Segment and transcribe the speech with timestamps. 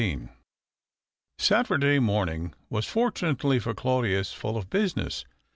[1.37, 5.25] Saturday morning was, fortunately for Claudius, full of business.